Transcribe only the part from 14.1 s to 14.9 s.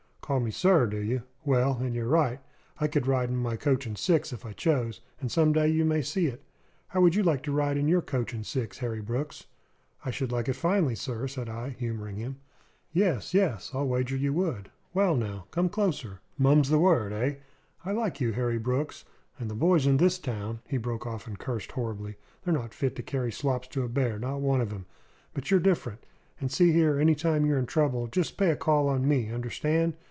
you would.